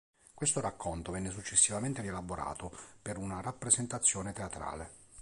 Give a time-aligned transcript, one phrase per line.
[0.33, 4.89] Questo racconto venne successivamente rielaborato per una rappresentazione teatrale.